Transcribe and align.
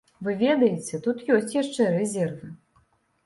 Вы 0.27 0.31
ведаеце, 0.43 0.99
тут 1.07 1.17
ёсць 1.35 1.53
яшчэ 1.57 1.89
рэзервы. 1.97 2.49